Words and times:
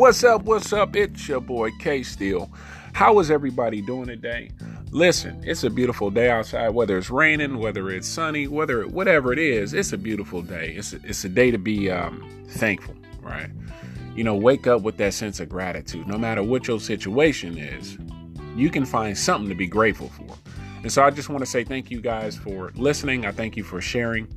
What's 0.00 0.24
up? 0.24 0.44
What's 0.44 0.72
up? 0.72 0.96
It's 0.96 1.28
your 1.28 1.42
boy 1.42 1.72
K 1.78 2.02
Steel. 2.02 2.50
How 2.94 3.18
is 3.18 3.30
everybody 3.30 3.82
doing 3.82 4.06
today? 4.06 4.50
Listen, 4.92 5.42
it's 5.44 5.62
a 5.62 5.68
beautiful 5.68 6.10
day 6.10 6.30
outside. 6.30 6.70
Whether 6.70 6.96
it's 6.96 7.10
raining, 7.10 7.58
whether 7.58 7.90
it's 7.90 8.08
sunny, 8.08 8.48
whether 8.48 8.88
whatever 8.88 9.30
it 9.30 9.38
is, 9.38 9.74
it's 9.74 9.92
a 9.92 9.98
beautiful 9.98 10.40
day. 10.40 10.72
It's 10.74 10.94
a, 10.94 11.00
it's 11.04 11.24
a 11.24 11.28
day 11.28 11.50
to 11.50 11.58
be 11.58 11.90
um, 11.90 12.46
thankful, 12.48 12.96
right? 13.20 13.50
You 14.16 14.24
know, 14.24 14.34
wake 14.34 14.66
up 14.66 14.80
with 14.80 14.96
that 14.96 15.12
sense 15.12 15.38
of 15.38 15.50
gratitude. 15.50 16.06
No 16.06 16.16
matter 16.16 16.42
what 16.42 16.66
your 16.66 16.80
situation 16.80 17.58
is, 17.58 17.98
you 18.56 18.70
can 18.70 18.86
find 18.86 19.18
something 19.18 19.50
to 19.50 19.54
be 19.54 19.66
grateful 19.66 20.08
for. 20.08 20.34
And 20.82 20.90
so 20.90 21.02
I 21.02 21.10
just 21.10 21.28
want 21.28 21.44
to 21.44 21.46
say 21.46 21.62
thank 21.62 21.90
you 21.90 22.00
guys 22.00 22.38
for 22.38 22.72
listening. 22.74 23.26
I 23.26 23.32
thank 23.32 23.54
you 23.54 23.64
for 23.64 23.82
sharing 23.82 24.28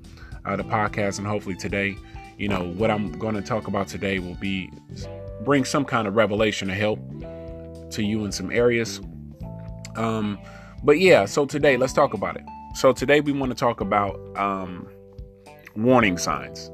uh, 0.44 0.58
the 0.58 0.66
podcast, 0.66 1.20
and 1.20 1.26
hopefully 1.26 1.56
today, 1.56 1.96
you 2.38 2.50
know, 2.50 2.66
what 2.74 2.92
I'm 2.92 3.14
going 3.14 3.36
to 3.36 3.42
talk 3.42 3.68
about 3.70 3.88
today 3.88 4.20
will 4.20 4.36
be 4.36 4.70
bring 5.44 5.66
some 5.66 5.86
kind 5.86 6.08
of 6.08 6.16
revelation 6.16 6.68
to 6.68 6.74
help 6.74 7.00
to 7.92 8.04
you 8.04 8.26
in 8.26 8.32
some 8.32 8.52
areas. 8.52 9.02
Um, 9.96 10.40
but 10.84 11.00
yeah, 11.00 11.26
so 11.26 11.46
today 11.46 11.78
let's 11.78 11.94
talk 11.94 12.14
about 12.14 12.36
it. 12.36 12.44
So 12.76 12.92
today 12.92 13.22
we 13.22 13.32
want 13.32 13.52
to 13.52 13.56
talk 13.56 13.82
about 13.82 14.20
um, 14.38 14.88
warning 15.76 16.18
signs. 16.18 16.72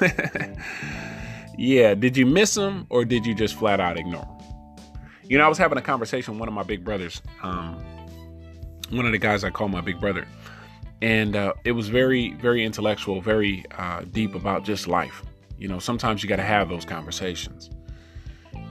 yeah, 1.58 1.94
did 1.94 2.16
you 2.16 2.26
miss 2.26 2.54
them 2.54 2.86
or 2.88 3.04
did 3.04 3.26
you 3.26 3.34
just 3.34 3.54
flat 3.54 3.80
out 3.80 3.98
ignore 3.98 4.22
them? 4.22 4.30
You 5.24 5.38
know, 5.38 5.44
I 5.44 5.48
was 5.48 5.58
having 5.58 5.78
a 5.78 5.82
conversation 5.82 6.34
with 6.34 6.40
one 6.40 6.48
of 6.48 6.54
my 6.54 6.62
big 6.62 6.84
brothers, 6.84 7.22
um, 7.42 7.76
one 8.90 9.06
of 9.06 9.12
the 9.12 9.18
guys 9.18 9.42
I 9.42 9.50
call 9.50 9.68
my 9.68 9.80
big 9.80 9.98
brother, 9.98 10.26
and 11.00 11.34
uh, 11.34 11.54
it 11.64 11.72
was 11.72 11.88
very, 11.88 12.34
very 12.34 12.62
intellectual, 12.64 13.20
very 13.22 13.64
uh, 13.78 14.02
deep 14.10 14.34
about 14.34 14.64
just 14.64 14.86
life. 14.86 15.22
You 15.56 15.68
know, 15.68 15.78
sometimes 15.78 16.22
you 16.22 16.28
got 16.28 16.36
to 16.36 16.42
have 16.42 16.68
those 16.68 16.84
conversations 16.84 17.70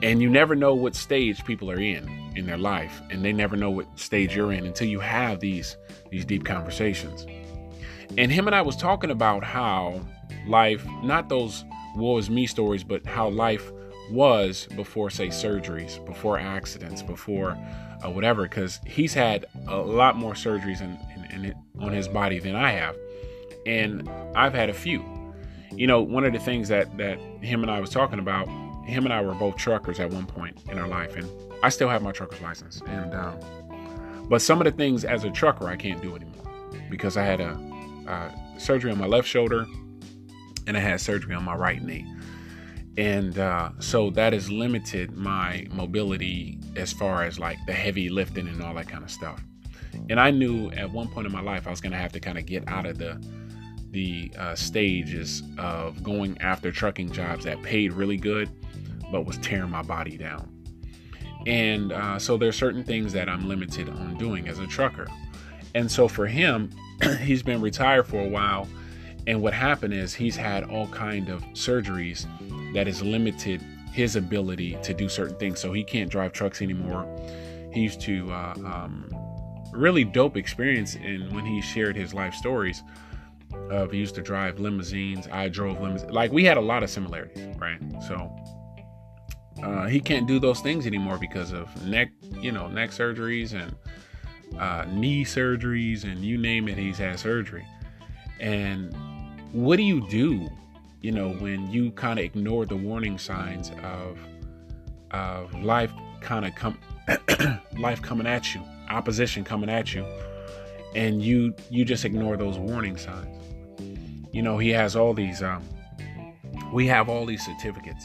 and 0.02 0.20
you 0.20 0.28
never 0.28 0.54
know 0.54 0.74
what 0.74 0.94
stage 0.94 1.44
people 1.44 1.70
are 1.70 1.80
in 1.80 2.08
in 2.36 2.46
their 2.46 2.58
life 2.58 3.00
and 3.10 3.24
they 3.24 3.32
never 3.32 3.56
know 3.56 3.70
what 3.70 3.86
stage 3.98 4.34
you're 4.34 4.52
in 4.52 4.66
until 4.66 4.88
you 4.88 5.00
have 5.00 5.40
these 5.40 5.76
these 6.10 6.24
deep 6.24 6.44
conversations. 6.44 7.26
And 8.16 8.30
him 8.30 8.46
and 8.46 8.54
i 8.54 8.62
was 8.62 8.76
talking 8.76 9.10
about 9.10 9.44
how 9.44 10.00
life 10.46 10.86
not 11.02 11.28
those 11.28 11.64
was 11.96 12.28
me 12.28 12.46
stories 12.46 12.84
but 12.84 13.04
how 13.06 13.28
life 13.28 13.72
was 14.10 14.66
before 14.76 15.10
say 15.10 15.28
surgeries 15.28 16.04
before 16.04 16.38
accidents 16.38 17.02
before 17.02 17.56
uh, 18.04 18.10
whatever 18.10 18.42
because 18.42 18.80
he's 18.86 19.14
had 19.14 19.46
a 19.68 19.76
lot 19.76 20.16
more 20.16 20.34
surgeries 20.34 20.80
in, 20.80 20.98
in, 21.30 21.44
in, 21.46 21.54
on 21.80 21.92
his 21.92 22.08
body 22.08 22.38
than 22.38 22.54
i 22.54 22.70
have. 22.70 22.96
And 23.66 24.08
i've 24.34 24.54
had 24.54 24.68
a 24.68 24.74
few. 24.74 25.04
You 25.72 25.86
know 25.86 26.02
one 26.02 26.24
of 26.24 26.32
the 26.32 26.38
things 26.38 26.68
that 26.68 26.96
that 26.98 27.18
him 27.40 27.62
and 27.62 27.70
i 27.70 27.80
was 27.80 27.90
talking 27.90 28.18
about 28.18 28.46
him 28.86 29.04
and 29.04 29.12
I 29.12 29.20
were 29.22 29.34
both 29.34 29.56
truckers 29.56 30.00
at 30.00 30.10
one 30.10 30.26
point 30.26 30.58
in 30.70 30.78
our 30.78 30.88
life, 30.88 31.16
and 31.16 31.28
I 31.62 31.68
still 31.68 31.88
have 31.88 32.02
my 32.02 32.12
trucker's 32.12 32.40
license. 32.40 32.82
And 32.86 33.14
um, 33.14 33.38
but 34.28 34.42
some 34.42 34.60
of 34.60 34.64
the 34.64 34.72
things 34.72 35.04
as 35.04 35.24
a 35.24 35.30
trucker 35.30 35.66
I 35.66 35.76
can't 35.76 36.00
do 36.02 36.14
anymore 36.16 36.44
because 36.90 37.16
I 37.16 37.24
had 37.24 37.40
a, 37.40 37.52
a 38.06 38.60
surgery 38.60 38.90
on 38.90 38.98
my 38.98 39.06
left 39.06 39.28
shoulder 39.28 39.66
and 40.66 40.76
I 40.76 40.80
had 40.80 41.00
surgery 41.00 41.34
on 41.34 41.44
my 41.44 41.54
right 41.54 41.82
knee, 41.82 42.06
and 42.96 43.38
uh, 43.38 43.70
so 43.80 44.10
that 44.10 44.32
has 44.32 44.50
limited 44.50 45.12
my 45.16 45.66
mobility 45.70 46.58
as 46.76 46.92
far 46.92 47.24
as 47.24 47.38
like 47.38 47.58
the 47.66 47.72
heavy 47.72 48.08
lifting 48.08 48.48
and 48.48 48.62
all 48.62 48.74
that 48.74 48.88
kind 48.88 49.04
of 49.04 49.10
stuff. 49.10 49.42
And 50.10 50.18
I 50.18 50.30
knew 50.30 50.70
at 50.70 50.90
one 50.90 51.08
point 51.08 51.26
in 51.26 51.32
my 51.32 51.40
life 51.40 51.66
I 51.66 51.70
was 51.70 51.80
gonna 51.80 51.98
have 51.98 52.12
to 52.12 52.20
kind 52.20 52.38
of 52.38 52.46
get 52.46 52.66
out 52.66 52.86
of 52.86 52.98
the 52.98 53.20
the 53.90 54.32
uh, 54.36 54.54
stages 54.56 55.42
of 55.56 56.02
going 56.02 56.36
after 56.40 56.72
trucking 56.72 57.12
jobs 57.12 57.44
that 57.44 57.62
paid 57.62 57.92
really 57.92 58.16
good 58.16 58.50
but 59.10 59.26
was 59.26 59.38
tearing 59.38 59.70
my 59.70 59.82
body 59.82 60.16
down. 60.16 60.50
And 61.46 61.92
uh, 61.92 62.18
so 62.18 62.36
there's 62.36 62.56
certain 62.56 62.84
things 62.84 63.12
that 63.12 63.28
I'm 63.28 63.48
limited 63.48 63.88
on 63.88 64.16
doing 64.16 64.48
as 64.48 64.58
a 64.58 64.66
trucker. 64.66 65.06
And 65.74 65.90
so 65.90 66.08
for 66.08 66.26
him, 66.26 66.70
he's 67.20 67.42
been 67.42 67.60
retired 67.60 68.06
for 68.06 68.20
a 68.20 68.28
while. 68.28 68.68
And 69.26 69.42
what 69.42 69.54
happened 69.54 69.94
is 69.94 70.14
he's 70.14 70.36
had 70.36 70.64
all 70.64 70.86
kind 70.88 71.28
of 71.28 71.42
surgeries 71.52 72.26
that 72.74 72.86
has 72.86 73.02
limited 73.02 73.62
his 73.92 74.16
ability 74.16 74.78
to 74.82 74.94
do 74.94 75.08
certain 75.08 75.36
things. 75.36 75.60
So 75.60 75.72
he 75.72 75.84
can't 75.84 76.10
drive 76.10 76.32
trucks 76.32 76.62
anymore. 76.62 77.06
He 77.72 77.80
used 77.80 78.00
to 78.02 78.30
uh, 78.30 78.54
um, 78.64 79.08
really 79.72 80.04
dope 80.04 80.36
experience 80.36 80.94
And 80.94 81.32
when 81.32 81.44
he 81.44 81.60
shared 81.60 81.96
his 81.96 82.14
life 82.14 82.34
stories. 82.34 82.82
Of 83.70 83.92
he 83.92 83.98
used 83.98 84.16
to 84.16 84.22
drive 84.22 84.58
limousines. 84.58 85.28
I 85.30 85.48
drove 85.48 85.80
limousines. 85.80 86.12
Like 86.12 86.32
we 86.32 86.44
had 86.44 86.56
a 86.56 86.60
lot 86.60 86.82
of 86.82 86.90
similarities, 86.90 87.56
right? 87.56 87.80
So 88.08 88.30
uh, 89.62 89.86
he 89.86 90.00
can't 90.00 90.26
do 90.26 90.38
those 90.38 90.60
things 90.60 90.86
anymore 90.86 91.18
because 91.18 91.52
of 91.52 91.86
neck, 91.86 92.10
you 92.40 92.52
know, 92.52 92.68
neck 92.68 92.90
surgeries 92.90 93.52
and 93.52 93.74
uh, 94.58 94.84
knee 94.88 95.24
surgeries 95.24 96.04
and 96.04 96.24
you 96.24 96.36
name 96.36 96.68
it, 96.68 96.76
he's 96.76 96.98
had 96.98 97.18
surgery. 97.18 97.66
And 98.40 98.94
what 99.52 99.76
do 99.76 99.82
you 99.82 100.06
do, 100.08 100.50
you 101.00 101.12
know, 101.12 101.30
when 101.34 101.70
you 101.70 101.92
kind 101.92 102.18
of 102.18 102.24
ignore 102.24 102.66
the 102.66 102.76
warning 102.76 103.18
signs 103.18 103.70
of 103.82 104.18
of 105.10 105.54
life 105.62 105.92
kind 106.20 106.44
of 106.44 106.54
come 106.56 106.76
life 107.78 108.02
coming 108.02 108.26
at 108.26 108.54
you, 108.54 108.60
opposition 108.90 109.44
coming 109.44 109.70
at 109.70 109.94
you, 109.94 110.04
and 110.96 111.22
you 111.22 111.54
you 111.70 111.84
just 111.84 112.04
ignore 112.04 112.36
those 112.36 112.58
warning 112.58 112.96
signs. 112.96 113.28
You 114.32 114.42
know, 114.42 114.58
he 114.58 114.70
has 114.70 114.96
all 114.96 115.14
these 115.14 115.42
um, 115.42 115.62
we 116.72 116.88
have 116.88 117.08
all 117.08 117.24
these 117.24 117.44
certificates 117.46 118.04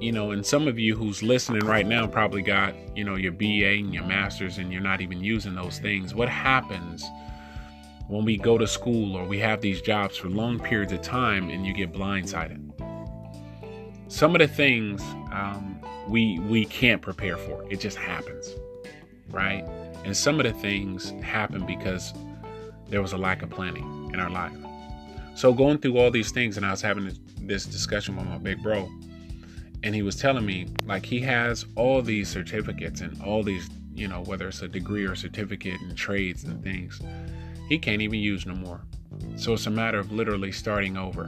you 0.00 0.12
know, 0.12 0.30
and 0.30 0.44
some 0.44 0.68
of 0.68 0.78
you 0.78 0.94
who's 0.94 1.22
listening 1.22 1.64
right 1.66 1.86
now 1.86 2.06
probably 2.06 2.42
got, 2.42 2.74
you 2.96 3.04
know, 3.04 3.16
your 3.16 3.32
BA 3.32 3.78
and 3.78 3.92
your 3.92 4.04
master's 4.04 4.58
and 4.58 4.72
you're 4.72 4.82
not 4.82 5.00
even 5.00 5.22
using 5.22 5.54
those 5.54 5.78
things. 5.78 6.14
What 6.14 6.28
happens 6.28 7.04
when 8.06 8.24
we 8.24 8.38
go 8.38 8.58
to 8.58 8.66
school 8.66 9.16
or 9.16 9.24
we 9.24 9.38
have 9.40 9.60
these 9.60 9.80
jobs 9.82 10.16
for 10.16 10.28
long 10.28 10.60
periods 10.60 10.92
of 10.92 11.02
time 11.02 11.50
and 11.50 11.66
you 11.66 11.72
get 11.72 11.92
blindsided? 11.92 12.64
Some 14.08 14.34
of 14.34 14.40
the 14.40 14.48
things 14.48 15.02
um, 15.32 15.80
we 16.08 16.38
we 16.40 16.64
can't 16.64 17.02
prepare 17.02 17.36
for. 17.36 17.64
It 17.70 17.80
just 17.80 17.98
happens, 17.98 18.54
right? 19.30 19.66
And 20.04 20.16
some 20.16 20.40
of 20.40 20.46
the 20.46 20.58
things 20.60 21.10
happen 21.22 21.66
because 21.66 22.14
there 22.88 23.02
was 23.02 23.12
a 23.12 23.18
lack 23.18 23.42
of 23.42 23.50
planning 23.50 24.10
in 24.14 24.20
our 24.20 24.30
life. 24.30 24.56
So 25.34 25.52
going 25.52 25.78
through 25.78 25.98
all 25.98 26.10
these 26.10 26.32
things, 26.32 26.56
and 26.56 26.64
I 26.64 26.70
was 26.70 26.80
having 26.80 27.12
this 27.42 27.66
discussion 27.66 28.16
with 28.16 28.26
my 28.26 28.38
big 28.38 28.62
bro 28.62 28.88
and 29.82 29.94
he 29.94 30.02
was 30.02 30.16
telling 30.16 30.44
me 30.44 30.66
like 30.84 31.04
he 31.06 31.20
has 31.20 31.64
all 31.76 32.02
these 32.02 32.28
certificates 32.28 33.00
and 33.00 33.20
all 33.22 33.42
these 33.42 33.68
you 33.94 34.08
know 34.08 34.22
whether 34.22 34.48
it's 34.48 34.62
a 34.62 34.68
degree 34.68 35.04
or 35.04 35.14
certificate 35.14 35.80
and 35.80 35.96
trades 35.96 36.44
and 36.44 36.62
things 36.62 37.00
he 37.68 37.78
can't 37.78 38.00
even 38.00 38.18
use 38.18 38.46
no 38.46 38.54
more. 38.54 38.80
So 39.36 39.52
it's 39.52 39.66
a 39.66 39.70
matter 39.70 39.98
of 39.98 40.10
literally 40.10 40.52
starting 40.52 40.96
over 40.96 41.24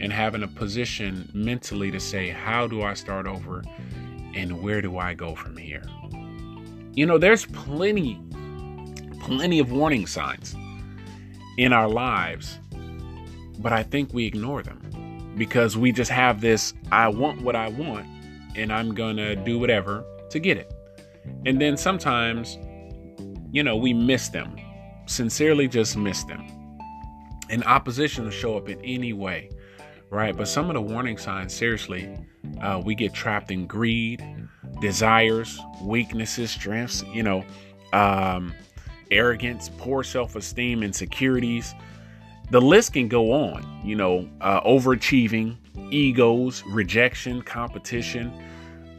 and 0.00 0.12
having 0.12 0.42
a 0.42 0.48
position 0.48 1.30
mentally 1.32 1.90
to 1.90 2.00
say 2.00 2.28
how 2.28 2.66
do 2.66 2.82
i 2.82 2.94
start 2.94 3.26
over 3.26 3.62
and 4.34 4.62
where 4.62 4.80
do 4.82 4.98
i 4.98 5.14
go 5.14 5.34
from 5.34 5.56
here? 5.56 5.82
You 6.94 7.06
know 7.06 7.18
there's 7.18 7.46
plenty 7.46 8.20
plenty 9.20 9.58
of 9.58 9.70
warning 9.70 10.06
signs 10.06 10.54
in 11.58 11.72
our 11.72 11.88
lives 11.88 12.58
but 13.58 13.72
i 13.72 13.82
think 13.82 14.14
we 14.14 14.24
ignore 14.24 14.62
them 14.62 14.80
because 15.38 15.76
we 15.76 15.92
just 15.92 16.10
have 16.10 16.40
this 16.40 16.74
I 16.90 17.08
want 17.08 17.40
what 17.42 17.56
I 17.56 17.68
want 17.68 18.06
and 18.56 18.72
I'm 18.72 18.94
to 19.16 19.36
do 19.36 19.58
whatever 19.58 20.04
to 20.30 20.38
get 20.38 20.56
it. 20.56 20.72
And 21.46 21.60
then 21.60 21.76
sometimes, 21.76 22.58
you 23.52 23.62
know, 23.62 23.76
we 23.76 23.94
miss 23.94 24.28
them, 24.28 24.56
sincerely 25.06 25.68
just 25.68 25.96
miss 25.96 26.24
them. 26.24 26.46
And 27.50 27.64
opposition 27.64 28.24
will 28.24 28.30
show 28.30 28.56
up 28.56 28.68
in 28.68 28.80
any 28.84 29.12
way, 29.12 29.50
right? 30.10 30.36
But 30.36 30.48
some 30.48 30.68
of 30.68 30.74
the 30.74 30.82
warning 30.82 31.16
signs, 31.16 31.54
seriously, 31.54 32.14
uh, 32.60 32.82
we 32.84 32.94
get 32.94 33.14
trapped 33.14 33.50
in 33.50 33.66
greed, 33.66 34.22
desires, 34.80 35.58
weaknesses, 35.82 36.50
strengths, 36.50 37.02
you 37.04 37.22
know, 37.22 37.44
um, 37.92 38.52
arrogance, 39.10 39.70
poor 39.78 40.02
self 40.02 40.36
esteem, 40.36 40.82
insecurities 40.82 41.74
the 42.50 42.60
list 42.60 42.94
can 42.94 43.08
go 43.08 43.32
on, 43.32 43.64
you 43.84 43.94
know, 43.94 44.28
uh, 44.40 44.60
overachieving, 44.62 45.56
egos, 45.90 46.62
rejection, 46.66 47.42
competition. 47.42 48.32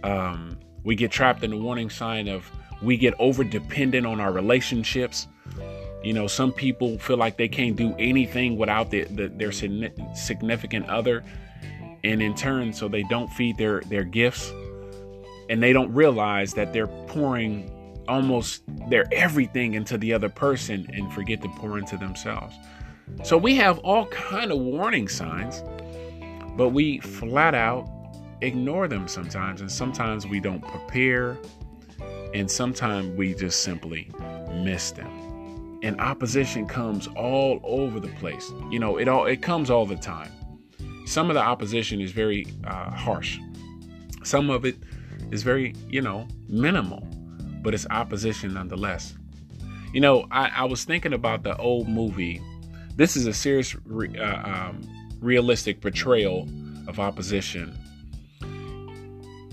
Um, 0.04 0.60
we 0.84 0.96
get 0.96 1.12
trapped 1.12 1.44
in 1.44 1.52
the 1.52 1.58
warning 1.58 1.90
sign 1.90 2.28
of 2.28 2.50
we 2.82 2.96
get 2.96 3.14
over 3.20 3.44
dependent 3.44 4.06
on 4.06 4.20
our 4.20 4.32
relationships. 4.32 5.28
You 6.04 6.14
know, 6.14 6.28
some 6.28 6.54
people 6.54 6.98
feel 7.00 7.18
like 7.18 7.38
they 7.38 7.50
can't 7.50 7.76
do 7.76 7.94
anything 8.00 8.58
without 8.58 8.90
the, 8.90 9.04
the, 9.06 9.28
their 9.28 9.52
significant 9.52 10.88
other, 10.88 11.26
and 12.04 12.22
in 12.22 12.36
turn, 12.36 12.72
so 12.72 12.88
they 12.88 13.04
don't 13.04 13.28
feed 13.34 13.58
their 13.58 13.82
their 13.82 14.06
gifts, 14.06 14.54
and 15.50 15.62
they 15.62 15.74
don't 15.74 15.94
realize 15.94 16.54
that 16.54 16.72
they're 16.72 16.88
pouring 16.88 17.70
almost 18.08 18.64
their 18.90 19.06
everything 19.12 19.74
into 19.74 19.98
the 19.98 20.14
other 20.14 20.30
person 20.30 20.88
and 20.94 21.12
forget 21.12 21.42
to 21.42 21.50
pour 21.50 21.78
into 21.78 21.98
themselves. 21.98 22.56
So 23.24 23.38
we 23.38 23.56
have 23.56 23.80
all 23.80 24.06
kind 24.08 24.52
of 24.52 24.60
warning 24.60 25.08
signs, 25.08 25.64
but 26.56 26.70
we 26.70 27.00
flat 27.00 27.54
out 27.56 27.88
ignore 28.42 28.88
them 28.88 29.08
sometimes. 29.08 29.62
And 29.62 29.72
sometimes 29.72 30.26
we 30.26 30.40
don't 30.40 30.62
prepare. 30.62 31.38
And 32.34 32.50
sometimes 32.50 33.18
we 33.18 33.34
just 33.34 33.64
simply 33.64 34.12
miss 34.64 34.92
them. 34.92 35.80
And 35.82 36.00
opposition 36.00 36.68
comes 36.68 37.08
all 37.08 37.60
over 37.64 38.00
the 38.00 38.10
place. 38.10 38.52
You 38.70 38.80
know, 38.80 38.98
it 38.98 39.08
all 39.08 39.26
it 39.26 39.42
comes 39.42 39.70
all 39.70 39.86
the 39.86 39.96
time. 39.96 40.32
Some 41.06 41.30
of 41.30 41.34
the 41.34 41.42
opposition 41.42 42.02
is 42.02 42.12
very 42.12 42.46
uh, 42.66 42.92
harsh. 42.92 43.40
Some 44.24 44.50
of 44.50 44.66
it 44.66 44.78
is 45.32 45.42
very, 45.42 45.74
you 45.90 46.02
know, 46.02 46.28
minimal, 46.48 47.08
but 47.64 47.74
it's 47.74 47.88
opposition 47.90 48.54
nonetheless. 48.54 49.16
You 49.94 50.02
know, 50.02 50.28
I, 50.30 50.50
I 50.50 50.64
was 50.66 50.84
thinking 50.84 51.14
about 51.14 51.44
the 51.44 51.58
old 51.58 51.88
movie. 51.88 52.42
This 52.96 53.16
is 53.16 53.28
a 53.28 53.34
serious, 53.34 53.76
re, 53.86 54.18
uh, 54.18 54.50
um, 54.50 54.82
realistic 55.20 55.82
portrayal 55.82 56.48
of 56.88 57.00
opposition. 57.00 57.78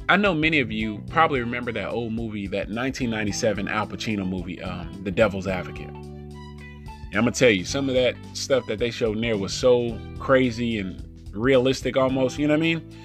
I 0.08 0.16
know 0.16 0.34
many 0.34 0.60
of 0.60 0.70
you 0.70 1.02
probably 1.10 1.40
remember 1.40 1.72
that 1.72 1.88
old 1.88 2.12
movie, 2.12 2.46
that 2.48 2.68
1997 2.68 3.66
Al 3.66 3.88
Pacino 3.88 4.28
movie, 4.28 4.62
um, 4.62 5.02
The 5.02 5.10
Devil's 5.10 5.48
Advocate. 5.48 5.88
And 5.88 7.14
I'm 7.14 7.22
gonna 7.22 7.32
tell 7.32 7.50
you, 7.50 7.64
some 7.64 7.88
of 7.88 7.94
that 7.96 8.14
stuff 8.32 8.66
that 8.66 8.78
they 8.78 8.90
showed 8.90 9.16
in 9.16 9.22
there 9.22 9.36
was 9.36 9.52
so 9.52 9.98
crazy 10.18 10.78
and 10.78 11.02
realistic, 11.32 11.96
almost. 11.96 12.38
You 12.38 12.46
know 12.46 12.54
what 12.54 12.58
I 12.58 12.62
mean? 12.62 12.96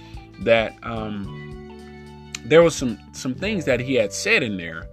That 0.41 0.75
um, 0.83 2.31
there 2.45 2.61
was 2.61 2.75
some 2.75 2.99
some 3.13 3.33
things 3.33 3.65
that 3.65 3.79
he 3.79 3.95
had 3.95 4.13
said 4.13 4.43
in 4.43 4.57
there. 4.57 4.87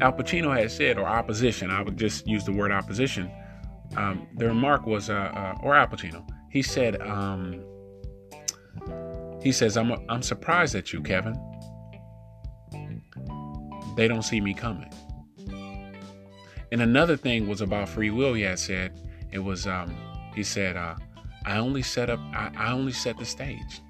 Al 0.00 0.12
Pacino 0.12 0.56
had 0.56 0.70
said, 0.70 0.98
or 0.98 1.06
opposition. 1.06 1.70
I 1.70 1.82
would 1.82 1.96
just 1.96 2.26
use 2.26 2.44
the 2.44 2.52
word 2.52 2.70
opposition. 2.70 3.30
Um, 3.96 4.26
the 4.36 4.46
remark 4.46 4.86
was, 4.86 5.10
uh, 5.10 5.14
uh, 5.14 5.58
or 5.62 5.74
Al 5.74 5.86
Pacino. 5.86 6.26
He 6.50 6.62
said, 6.62 7.00
um, 7.02 7.62
he 9.42 9.52
says, 9.52 9.76
I'm, 9.76 9.92
I'm 10.08 10.22
surprised 10.22 10.74
at 10.74 10.92
you, 10.92 11.02
Kevin. 11.02 11.34
They 13.96 14.08
don't 14.08 14.22
see 14.22 14.40
me 14.40 14.54
coming. 14.54 14.90
And 16.70 16.80
another 16.80 17.16
thing 17.16 17.48
was 17.48 17.60
about 17.60 17.88
free 17.88 18.10
will. 18.10 18.32
He 18.32 18.42
had 18.42 18.58
said, 18.58 18.98
it 19.30 19.38
was, 19.38 19.66
um, 19.66 19.94
he 20.34 20.42
said, 20.42 20.76
uh, 20.76 20.94
I 21.44 21.58
only 21.58 21.82
set 21.82 22.08
up, 22.08 22.20
I, 22.32 22.50
I 22.56 22.72
only 22.72 22.92
set 22.92 23.18
the 23.18 23.26
stage. 23.26 23.82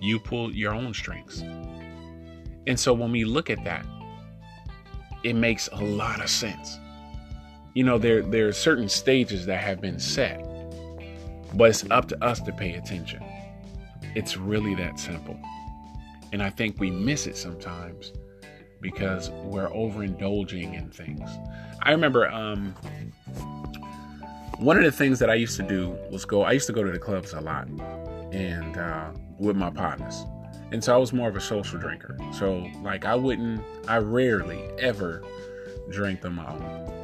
You 0.00 0.18
pull 0.18 0.52
your 0.54 0.72
own 0.72 0.94
strings. 0.94 1.42
And 2.66 2.78
so 2.78 2.94
when 2.94 3.12
we 3.12 3.24
look 3.24 3.50
at 3.50 3.62
that, 3.64 3.84
it 5.22 5.34
makes 5.34 5.68
a 5.72 5.84
lot 5.84 6.22
of 6.22 6.30
sense. 6.30 6.78
You 7.74 7.84
know, 7.84 7.98
there 7.98 8.22
there 8.22 8.48
are 8.48 8.52
certain 8.52 8.88
stages 8.88 9.46
that 9.46 9.62
have 9.62 9.80
been 9.80 9.98
set, 9.98 10.44
but 11.54 11.70
it's 11.70 11.88
up 11.90 12.08
to 12.08 12.24
us 12.24 12.40
to 12.40 12.52
pay 12.52 12.74
attention. 12.74 13.22
It's 14.14 14.36
really 14.36 14.74
that 14.76 14.98
simple. 14.98 15.38
And 16.32 16.42
I 16.42 16.50
think 16.50 16.80
we 16.80 16.90
miss 16.90 17.26
it 17.26 17.36
sometimes 17.36 18.12
because 18.80 19.30
we're 19.30 19.68
overindulging 19.68 20.74
in 20.76 20.90
things. 20.90 21.28
I 21.82 21.90
remember 21.92 22.28
um, 22.30 22.74
one 24.58 24.76
of 24.76 24.84
the 24.84 24.92
things 24.92 25.18
that 25.18 25.30
I 25.30 25.34
used 25.34 25.56
to 25.56 25.62
do 25.62 25.96
was 26.10 26.24
go, 26.24 26.42
I 26.42 26.52
used 26.52 26.66
to 26.66 26.72
go 26.72 26.82
to 26.84 26.90
the 26.90 26.98
clubs 26.98 27.32
a 27.32 27.40
lot 27.40 27.68
and 28.32 28.76
uh, 28.76 29.10
with 29.38 29.56
my 29.56 29.70
partners. 29.70 30.24
And 30.72 30.82
so 30.82 30.94
I 30.94 30.98
was 30.98 31.12
more 31.12 31.28
of 31.28 31.36
a 31.36 31.40
social 31.40 31.78
drinker. 31.78 32.16
So, 32.32 32.68
like, 32.82 33.04
I 33.04 33.16
wouldn't, 33.16 33.62
I 33.88 33.96
rarely 33.96 34.62
ever 34.78 35.24
drink 35.90 36.20
them 36.20 36.38
all. 36.38 36.99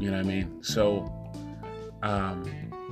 You 0.00 0.10
know 0.10 0.16
what 0.16 0.26
I 0.26 0.28
mean? 0.28 0.62
So, 0.62 1.12
um, 2.02 2.44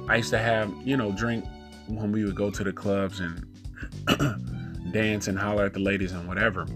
I 0.08 0.16
used 0.16 0.30
to 0.30 0.38
have, 0.38 0.72
you 0.84 0.96
know, 0.96 1.10
drink 1.10 1.44
when 1.86 2.12
we 2.12 2.24
would 2.24 2.36
go 2.36 2.50
to 2.50 2.62
the 2.62 2.72
clubs 2.72 3.20
and 3.20 3.44
dance 4.92 5.26
and 5.26 5.38
holler 5.38 5.64
at 5.64 5.72
the 5.72 5.80
ladies 5.80 6.12
and 6.12 6.28
whatever. 6.28 6.66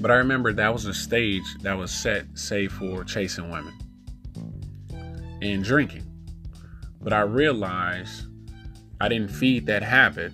But 0.00 0.10
I 0.10 0.14
remember 0.14 0.52
that 0.52 0.72
was 0.72 0.86
a 0.86 0.94
stage 0.94 1.44
that 1.62 1.76
was 1.76 1.90
set, 1.90 2.26
say, 2.34 2.68
for 2.68 3.04
chasing 3.04 3.50
women 3.50 3.74
and 5.42 5.62
drinking. 5.62 6.04
But 7.00 7.12
I 7.12 7.20
realized 7.20 8.26
I 9.00 9.08
didn't 9.08 9.30
feed 9.30 9.66
that 9.66 9.82
habit 9.82 10.32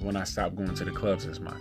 when 0.00 0.16
I 0.16 0.24
stopped 0.24 0.56
going 0.56 0.74
to 0.74 0.84
the 0.84 0.90
clubs 0.90 1.26
as 1.26 1.40
much. 1.40 1.60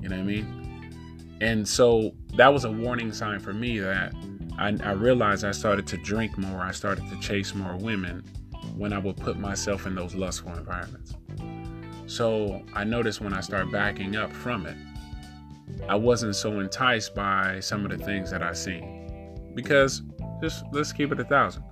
You 0.00 0.08
know 0.08 0.16
what 0.16 0.22
I 0.22 0.26
mean? 0.26 1.36
And 1.40 1.66
so 1.66 2.14
that 2.34 2.52
was 2.52 2.64
a 2.64 2.70
warning 2.70 3.12
sign 3.12 3.40
for 3.40 3.52
me 3.52 3.78
that 3.80 4.12
I, 4.58 4.76
I 4.82 4.92
realized 4.92 5.44
I 5.44 5.52
started 5.52 5.86
to 5.88 5.96
drink 5.98 6.38
more, 6.38 6.60
I 6.60 6.72
started 6.72 7.08
to 7.10 7.20
chase 7.20 7.54
more 7.54 7.76
women 7.76 8.24
when 8.74 8.92
I 8.92 8.98
would 8.98 9.16
put 9.16 9.38
myself 9.38 9.86
in 9.86 9.94
those 9.94 10.14
lustful 10.14 10.52
environments. 10.54 11.14
So 12.06 12.62
I 12.72 12.84
noticed 12.84 13.20
when 13.20 13.32
I 13.32 13.40
started 13.40 13.72
backing 13.72 14.16
up 14.16 14.32
from 14.32 14.66
it, 14.66 14.76
I 15.88 15.96
wasn't 15.96 16.36
so 16.36 16.60
enticed 16.60 17.14
by 17.14 17.60
some 17.60 17.84
of 17.84 17.96
the 17.96 18.04
things 18.04 18.30
that 18.30 18.42
I 18.42 18.52
seen. 18.52 19.52
Because 19.54 20.02
just 20.40 20.64
let's 20.72 20.92
keep 20.92 21.12
it 21.12 21.20
a 21.20 21.24
thousand. 21.24 21.64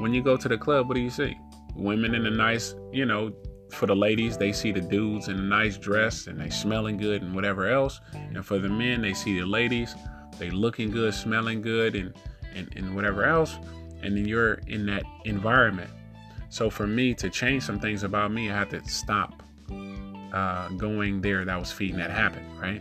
When 0.00 0.12
you 0.12 0.22
go 0.22 0.36
to 0.36 0.48
the 0.48 0.58
club, 0.58 0.88
what 0.88 0.94
do 0.94 1.00
you 1.00 1.10
see? 1.10 1.36
Women 1.74 2.14
in 2.14 2.26
a 2.26 2.30
nice, 2.30 2.74
you 2.92 3.06
know, 3.06 3.32
for 3.70 3.86
the 3.86 3.94
ladies, 3.94 4.36
they 4.36 4.52
see 4.52 4.72
the 4.72 4.80
dudes 4.80 5.28
in 5.28 5.38
a 5.38 5.42
nice 5.42 5.76
dress 5.76 6.26
and 6.26 6.40
they 6.40 6.50
smelling 6.50 6.96
good 6.96 7.22
and 7.22 7.34
whatever 7.34 7.68
else. 7.68 8.00
And 8.12 8.44
for 8.44 8.58
the 8.58 8.68
men, 8.68 9.02
they 9.02 9.14
see 9.14 9.38
the 9.38 9.46
ladies, 9.46 9.94
they 10.38 10.50
looking 10.50 10.90
good, 10.90 11.14
smelling 11.14 11.62
good, 11.62 11.94
and, 11.94 12.14
and, 12.54 12.68
and 12.76 12.94
whatever 12.94 13.24
else. 13.24 13.56
And 14.02 14.16
then 14.16 14.26
you're 14.26 14.54
in 14.66 14.86
that 14.86 15.04
environment 15.24 15.90
so 16.54 16.70
for 16.70 16.86
me 16.86 17.14
to 17.14 17.30
change 17.30 17.64
some 17.64 17.80
things 17.80 18.04
about 18.04 18.30
me, 18.30 18.48
I 18.48 18.56
had 18.56 18.70
to 18.70 18.88
stop 18.88 19.42
uh, 20.32 20.68
going 20.68 21.20
there 21.20 21.44
that 21.44 21.58
was 21.58 21.72
feeding 21.72 21.96
that 21.96 22.12
habit, 22.12 22.44
right? 22.60 22.80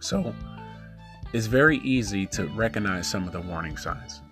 So 0.00 0.34
it's 1.32 1.46
very 1.46 1.78
easy 1.84 2.26
to 2.26 2.48
recognize 2.48 3.06
some 3.06 3.28
of 3.28 3.32
the 3.32 3.40
warning 3.40 3.76
signs. 3.76 4.22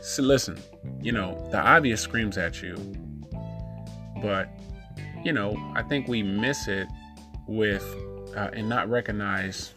So 0.00 0.22
listen, 0.22 0.58
you 1.02 1.12
know, 1.12 1.46
the 1.52 1.58
obvious 1.58 2.00
screams 2.00 2.38
at 2.38 2.62
you, 2.62 2.76
but 4.22 4.48
you 5.22 5.34
know, 5.34 5.54
I 5.76 5.82
think 5.82 6.08
we 6.08 6.22
miss 6.22 6.66
it 6.66 6.88
with 7.46 7.84
uh, 8.34 8.48
and 8.54 8.70
not 8.70 8.88
recognize 8.88 9.74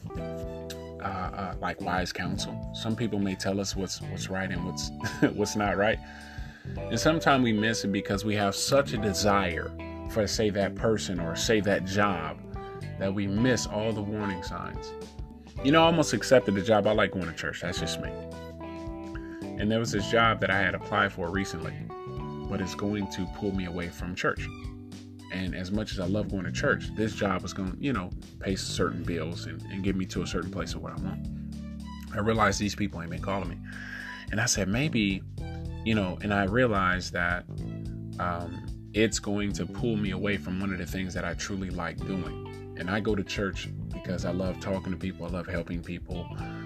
uh, 1.01 1.03
uh, 1.03 1.55
like 1.59 1.81
wise 1.81 2.11
counsel. 2.11 2.69
Some 2.73 2.95
people 2.95 3.19
may 3.19 3.35
tell 3.35 3.59
us 3.59 3.75
what's 3.75 4.01
what's 4.01 4.29
right 4.29 4.49
and 4.49 4.65
what's 4.65 4.91
what's 5.33 5.55
not 5.55 5.77
right. 5.77 5.99
And 6.77 6.99
sometimes 6.99 7.43
we 7.43 7.53
miss 7.53 7.83
it 7.83 7.91
because 7.91 8.25
we 8.25 8.35
have 8.35 8.55
such 8.55 8.93
a 8.93 8.97
desire 8.97 9.71
for, 10.09 10.25
say, 10.27 10.49
that 10.51 10.75
person 10.75 11.19
or, 11.19 11.35
say, 11.35 11.61
that 11.61 11.85
job 11.85 12.37
that 12.99 13.13
we 13.13 13.27
miss 13.27 13.65
all 13.65 13.91
the 13.91 14.01
warning 14.01 14.43
signs. 14.43 14.93
You 15.63 15.71
know, 15.71 15.83
I 15.83 15.85
almost 15.85 16.13
accepted 16.13 16.55
the 16.55 16.61
job. 16.61 16.87
I 16.87 16.91
like 16.91 17.11
going 17.11 17.25
to 17.27 17.33
church. 17.33 17.61
That's 17.61 17.79
just 17.79 18.01
me. 18.01 18.11
And 19.59 19.69
there 19.69 19.79
was 19.79 19.91
this 19.91 20.09
job 20.09 20.39
that 20.41 20.49
I 20.49 20.59
had 20.59 20.73
applied 20.73 21.11
for 21.11 21.29
recently, 21.29 21.73
but 22.49 22.61
it's 22.61 22.75
going 22.75 23.09
to 23.11 23.25
pull 23.37 23.53
me 23.53 23.65
away 23.65 23.89
from 23.89 24.15
church. 24.15 24.47
And 25.31 25.55
as 25.55 25.71
much 25.71 25.91
as 25.91 25.99
I 25.99 26.05
love 26.05 26.31
going 26.31 26.45
to 26.45 26.51
church, 26.51 26.93
this 26.95 27.13
job 27.13 27.43
is 27.43 27.53
going 27.53 27.73
to, 27.73 27.77
you 27.79 27.93
know, 27.93 28.09
pay 28.39 28.55
certain 28.55 29.03
bills 29.03 29.45
and, 29.45 29.61
and 29.71 29.83
get 29.83 29.95
me 29.95 30.05
to 30.07 30.23
a 30.23 30.27
certain 30.27 30.51
place 30.51 30.73
of 30.73 30.81
what 30.81 30.93
I 30.93 31.01
want. 31.01 31.27
I 32.13 32.19
realized 32.19 32.59
these 32.59 32.75
people 32.75 33.01
ain't 33.01 33.11
been 33.11 33.21
calling 33.21 33.49
me. 33.49 33.57
And 34.31 34.41
I 34.41 34.45
said, 34.45 34.67
maybe 34.67 35.23
you 35.85 35.95
know, 35.95 36.17
and 36.21 36.33
I 36.33 36.43
realized 36.43 37.13
that 37.13 37.45
um, 38.19 38.65
it's 38.93 39.19
going 39.19 39.53
to 39.53 39.65
pull 39.65 39.95
me 39.95 40.11
away 40.11 40.37
from 40.37 40.59
one 40.59 40.71
of 40.71 40.77
the 40.77 40.85
things 40.85 41.13
that 41.13 41.23
I 41.23 41.33
truly 41.35 41.69
like 41.69 41.97
doing. 42.05 42.75
And 42.77 42.89
I 42.89 42.99
go 42.99 43.15
to 43.15 43.23
church 43.23 43.69
because 43.91 44.25
I 44.25 44.31
love 44.31 44.59
talking 44.59 44.91
to 44.91 44.97
people, 44.97 45.25
I 45.25 45.29
love 45.29 45.47
helping 45.47 45.81
people. 45.81 46.23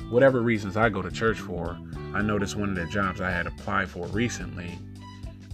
Whatever 0.09 0.41
reasons 0.41 0.77
I 0.77 0.89
go 0.89 1.01
to 1.01 1.11
church 1.11 1.39
for, 1.39 1.77
I 2.13 2.21
noticed 2.21 2.55
one 2.55 2.69
of 2.69 2.75
the 2.75 2.85
jobs 2.85 3.21
I 3.21 3.31
had 3.31 3.47
applied 3.47 3.89
for 3.89 4.05
recently 4.07 4.77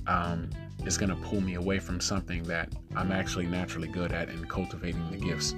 um, 0.07 0.49
is 0.89 0.97
going 0.97 1.09
to 1.09 1.15
pull 1.27 1.39
me 1.39 1.53
away 1.53 1.77
from 1.77 2.01
something 2.01 2.41
that 2.43 2.73
I'm 2.95 3.11
actually 3.11 3.45
naturally 3.45 3.87
good 3.87 4.11
at 4.11 4.27
and 4.27 4.49
cultivating 4.49 5.07
the 5.11 5.17
gifts 5.17 5.53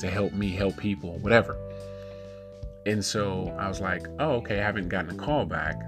to 0.00 0.10
help 0.10 0.32
me 0.32 0.50
help 0.50 0.76
people, 0.76 1.16
whatever. 1.18 1.56
And 2.84 3.02
so 3.02 3.54
I 3.56 3.68
was 3.68 3.80
like, 3.80 4.04
oh, 4.18 4.32
okay, 4.32 4.58
I 4.58 4.64
haven't 4.64 4.88
gotten 4.88 5.10
a 5.10 5.14
call 5.14 5.46
back. 5.46 5.80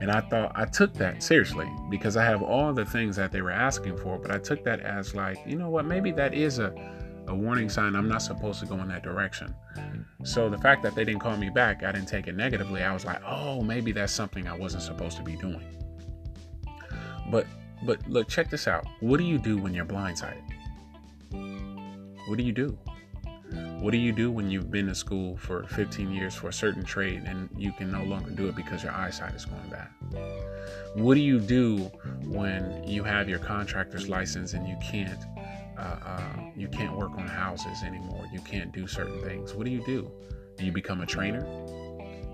And 0.00 0.12
I 0.12 0.20
thought 0.20 0.52
I 0.54 0.66
took 0.66 0.94
that 0.94 1.20
seriously 1.20 1.68
because 1.90 2.16
I 2.16 2.24
have 2.24 2.40
all 2.40 2.72
the 2.72 2.84
things 2.84 3.16
that 3.16 3.32
they 3.32 3.42
were 3.42 3.50
asking 3.50 3.96
for, 3.96 4.16
but 4.18 4.30
I 4.30 4.38
took 4.38 4.62
that 4.62 4.78
as 4.80 5.16
like, 5.16 5.38
you 5.44 5.56
know 5.56 5.68
what, 5.68 5.84
maybe 5.84 6.12
that 6.12 6.32
is 6.32 6.60
a, 6.60 6.72
a 7.26 7.34
warning 7.34 7.68
sign 7.68 7.96
I'm 7.96 8.08
not 8.08 8.22
supposed 8.22 8.60
to 8.60 8.66
go 8.66 8.76
in 8.76 8.86
that 8.88 9.02
direction. 9.02 9.52
So 10.22 10.48
the 10.48 10.58
fact 10.58 10.84
that 10.84 10.94
they 10.94 11.04
didn't 11.04 11.20
call 11.20 11.36
me 11.36 11.50
back, 11.50 11.82
I 11.82 11.90
didn't 11.90 12.08
take 12.08 12.28
it 12.28 12.36
negatively. 12.36 12.84
I 12.84 12.94
was 12.94 13.04
like, 13.04 13.20
oh, 13.26 13.62
maybe 13.62 13.90
that's 13.90 14.12
something 14.12 14.46
I 14.46 14.56
wasn't 14.56 14.84
supposed 14.84 15.16
to 15.16 15.24
be 15.24 15.34
doing. 15.34 15.66
But 17.32 17.46
but 17.82 18.06
look, 18.08 18.28
check 18.28 18.50
this 18.50 18.66
out. 18.68 18.86
What 19.00 19.18
do 19.18 19.24
you 19.24 19.38
do 19.38 19.58
when 19.58 19.74
you're 19.74 19.84
blindsided? 19.84 20.42
What 22.26 22.36
do 22.36 22.44
you 22.44 22.52
do? 22.52 22.78
What 23.80 23.92
do 23.92 23.98
you 23.98 24.12
do 24.12 24.30
when 24.30 24.50
you've 24.50 24.70
been 24.70 24.88
in 24.88 24.94
school 24.94 25.36
for 25.36 25.64
15 25.68 26.10
years 26.10 26.34
for 26.34 26.48
a 26.48 26.52
certain 26.52 26.84
trade 26.84 27.22
and 27.24 27.48
you 27.56 27.72
can 27.72 27.90
no 27.90 28.02
longer 28.02 28.30
do 28.30 28.48
it 28.48 28.56
because 28.56 28.82
your 28.82 28.92
eyesight 28.92 29.34
is 29.34 29.44
going 29.44 29.68
bad? 29.70 29.88
What 30.94 31.14
do 31.14 31.20
you 31.20 31.38
do 31.38 31.78
when 32.24 32.82
you 32.86 33.04
have 33.04 33.28
your 33.28 33.38
contractor's 33.38 34.08
license 34.08 34.52
and 34.52 34.68
you 34.68 34.76
can't 34.82 35.24
uh, 35.78 35.96
uh, 36.04 36.40
you 36.56 36.66
can't 36.68 36.96
work 36.96 37.12
on 37.12 37.28
houses 37.28 37.84
anymore. 37.84 38.24
You 38.32 38.40
can't 38.40 38.72
do 38.72 38.88
certain 38.88 39.22
things. 39.22 39.54
What 39.54 39.64
do 39.64 39.70
you 39.70 39.84
do? 39.86 40.10
Do 40.56 40.64
you 40.64 40.72
become 40.72 41.00
a 41.02 41.06
trainer? 41.06 41.46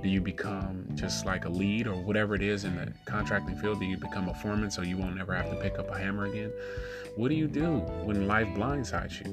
Do 0.04 0.10
you 0.10 0.20
become 0.20 0.86
just 0.96 1.24
like 1.24 1.46
a 1.46 1.48
lead 1.48 1.86
or 1.86 1.94
whatever 1.94 2.34
it 2.34 2.42
is 2.42 2.64
in 2.64 2.76
the 2.76 2.92
contracting 3.06 3.56
field? 3.56 3.80
Do 3.80 3.86
you 3.86 3.96
become 3.96 4.28
a 4.28 4.34
foreman 4.34 4.70
so 4.70 4.82
you 4.82 4.98
won't 4.98 5.18
ever 5.18 5.34
have 5.34 5.48
to 5.48 5.56
pick 5.56 5.78
up 5.78 5.88
a 5.88 5.98
hammer 5.98 6.26
again? 6.26 6.52
What 7.16 7.30
do 7.30 7.34
you 7.34 7.48
do 7.48 7.78
when 8.04 8.26
life 8.26 8.48
blindsides 8.48 9.24
you? 9.24 9.32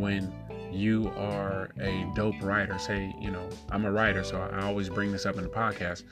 When 0.00 0.32
you 0.70 1.12
are 1.16 1.70
a 1.80 2.08
dope 2.14 2.40
writer, 2.40 2.78
say, 2.78 3.12
you 3.20 3.32
know, 3.32 3.48
I'm 3.72 3.84
a 3.84 3.90
writer, 3.90 4.22
so 4.22 4.40
I 4.40 4.62
always 4.62 4.88
bring 4.88 5.10
this 5.10 5.26
up 5.26 5.34
in 5.38 5.42
the 5.42 5.48
podcast. 5.48 6.04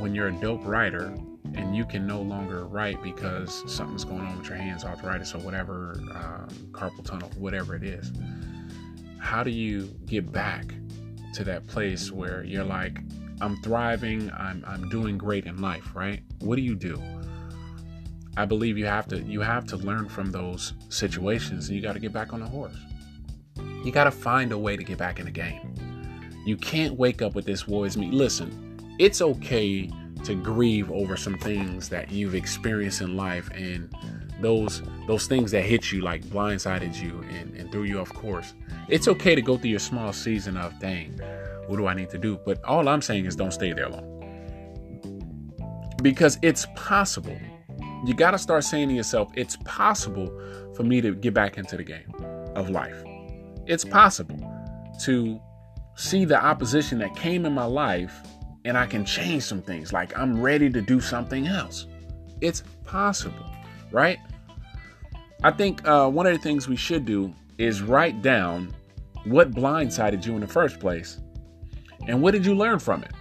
When 0.00 0.12
you're 0.12 0.28
a 0.28 0.40
dope 0.40 0.66
writer 0.66 1.14
and 1.54 1.76
you 1.76 1.84
can 1.84 2.04
no 2.04 2.20
longer 2.20 2.66
write 2.66 3.00
because 3.00 3.62
something's 3.72 4.02
going 4.02 4.22
on 4.22 4.38
with 4.38 4.48
your 4.48 4.58
hands, 4.58 4.82
arthritis 4.82 5.36
or 5.36 5.38
whatever, 5.38 5.92
um, 6.16 6.48
carpal 6.72 7.04
tunnel, 7.04 7.30
whatever 7.36 7.76
it 7.76 7.84
is, 7.84 8.10
how 9.20 9.44
do 9.44 9.50
you 9.50 9.82
get 10.06 10.32
back 10.32 10.74
to 11.38 11.44
that 11.44 11.66
place 11.68 12.10
where 12.10 12.42
you're 12.42 12.64
like, 12.64 12.98
I'm 13.40 13.56
thriving, 13.62 14.30
I'm 14.32 14.64
I'm 14.66 14.88
doing 14.88 15.16
great 15.16 15.46
in 15.46 15.60
life, 15.60 15.94
right? 15.94 16.20
What 16.40 16.56
do 16.56 16.62
you 16.62 16.74
do? 16.74 17.00
I 18.36 18.44
believe 18.44 18.76
you 18.76 18.86
have 18.86 19.06
to 19.08 19.20
you 19.20 19.40
have 19.40 19.64
to 19.66 19.76
learn 19.76 20.08
from 20.08 20.32
those 20.32 20.74
situations 20.88 21.68
and 21.68 21.76
you 21.76 21.82
got 21.82 21.92
to 21.92 22.00
get 22.00 22.12
back 22.12 22.32
on 22.32 22.40
the 22.40 22.46
horse. 22.46 22.76
You 23.84 23.92
got 23.92 24.04
to 24.04 24.10
find 24.10 24.50
a 24.50 24.58
way 24.58 24.76
to 24.76 24.82
get 24.82 24.98
back 24.98 25.20
in 25.20 25.26
the 25.26 25.30
game. 25.30 25.74
You 26.44 26.56
can't 26.56 26.96
wake 26.96 27.22
up 27.22 27.36
with 27.36 27.44
this 27.44 27.68
woe 27.68 27.84
me. 27.84 28.10
Listen, 28.10 28.96
it's 28.98 29.22
okay 29.22 29.88
to 30.24 30.34
grieve 30.34 30.90
over 30.90 31.16
some 31.16 31.38
things 31.38 31.88
that 31.88 32.10
you've 32.10 32.34
experienced 32.34 33.00
in 33.00 33.16
life 33.16 33.48
and 33.54 33.94
those 34.40 34.82
those 35.06 35.26
things 35.26 35.50
that 35.50 35.62
hit 35.62 35.90
you 35.92 36.00
like 36.00 36.22
blindsided 36.24 37.00
you 37.00 37.24
and, 37.30 37.54
and 37.56 37.70
threw 37.72 37.84
you 37.84 38.00
off 38.00 38.12
course. 38.12 38.54
It's 38.88 39.08
okay 39.08 39.34
to 39.34 39.42
go 39.42 39.56
through 39.56 39.70
your 39.70 39.78
small 39.78 40.12
season 40.12 40.56
of 40.56 40.78
dang, 40.78 41.20
what 41.66 41.76
do 41.76 41.86
I 41.86 41.94
need 41.94 42.10
to 42.10 42.18
do? 42.18 42.38
But 42.44 42.62
all 42.64 42.88
I'm 42.88 43.02
saying 43.02 43.26
is 43.26 43.36
don't 43.36 43.52
stay 43.52 43.72
there 43.72 43.88
long. 43.88 44.14
Because 46.02 46.38
it's 46.42 46.66
possible. 46.76 47.38
You 48.04 48.14
got 48.14 48.30
to 48.30 48.38
start 48.38 48.64
saying 48.64 48.88
to 48.88 48.94
yourself, 48.94 49.30
it's 49.34 49.56
possible 49.64 50.28
for 50.74 50.84
me 50.84 51.00
to 51.00 51.14
get 51.14 51.34
back 51.34 51.58
into 51.58 51.76
the 51.76 51.82
game 51.82 52.12
of 52.54 52.70
life. 52.70 53.02
It's 53.66 53.84
possible 53.84 54.38
to 55.02 55.40
see 55.96 56.24
the 56.24 56.42
opposition 56.42 56.98
that 57.00 57.14
came 57.16 57.44
in 57.44 57.52
my 57.52 57.64
life 57.64 58.22
and 58.64 58.78
I 58.78 58.86
can 58.86 59.04
change 59.04 59.42
some 59.42 59.60
things. 59.60 59.92
Like 59.92 60.16
I'm 60.16 60.40
ready 60.40 60.70
to 60.70 60.80
do 60.80 61.00
something 61.00 61.46
else. 61.46 61.86
It's 62.40 62.62
possible, 62.84 63.46
right? 63.90 64.18
I 65.44 65.52
think 65.52 65.86
uh, 65.86 66.08
one 66.08 66.26
of 66.26 66.32
the 66.32 66.38
things 66.40 66.66
we 66.66 66.74
should 66.74 67.04
do 67.04 67.32
is 67.58 67.80
write 67.80 68.22
down 68.22 68.74
what 69.24 69.52
blindsided 69.52 70.26
you 70.26 70.34
in 70.34 70.40
the 70.40 70.48
first 70.48 70.80
place 70.80 71.20
and 72.08 72.20
what 72.20 72.32
did 72.32 72.44
you 72.44 72.56
learn 72.56 72.80
from 72.80 73.04
it. 73.04 73.12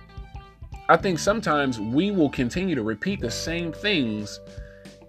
I 0.89 0.97
think 0.97 1.19
sometimes 1.19 1.79
we 1.79 2.09
will 2.09 2.29
continue 2.29 2.73
to 2.73 2.81
repeat 2.81 3.19
the 3.19 3.29
same 3.29 3.71
things 3.71 4.39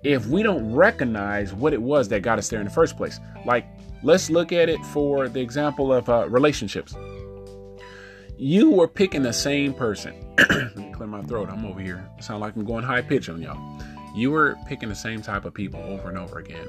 if 0.03 0.27
we 0.27 0.43
don't 0.43 0.71
recognize 0.75 1.55
what 1.55 1.73
it 1.73 1.81
was 1.81 2.09
that 2.09 2.21
got 2.21 2.39
us 2.39 2.49
there 2.51 2.61
in 2.61 2.67
the 2.67 2.73
first 2.73 2.99
place. 2.99 3.21
Like, 3.47 3.67
let's 4.03 4.29
look 4.29 4.53
at 4.53 4.69
it 4.69 4.85
for 4.87 5.31
the 5.31 5.41
example 5.41 5.95
of 5.95 6.11
uh, 6.11 6.29
relationships. 6.29 6.95
You 8.37 8.71
were 8.71 8.87
picking 8.87 9.23
the 9.23 9.33
same 9.33 9.73
person. 9.73 10.15
Let 10.51 10.77
me 10.77 10.93
clear 10.93 11.09
my 11.09 11.23
throat. 11.23 11.49
I'm 11.49 11.65
over 11.65 11.81
here. 11.81 12.07
sound 12.21 12.41
like 12.41 12.55
I'm 12.55 12.67
going 12.67 12.85
high 12.85 13.03
pitch 13.03 13.31
on 13.31 13.41
y'all. 13.41 13.81
You 14.15 14.31
were 14.31 14.57
picking 14.67 14.91
the 14.91 14.95
same 14.95 15.23
type 15.23 15.47
of 15.47 15.55
people 15.55 15.81
over 15.81 16.11
and 16.11 16.19
over 16.19 16.39
again 16.39 16.69